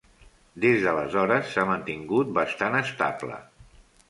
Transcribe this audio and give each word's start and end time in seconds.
Des 0.63 0.85
d'aleshores 0.85 1.51
s'ha 1.51 1.67
mantingut 1.73 2.33
bastant 2.39 2.79
estable. 2.81 3.39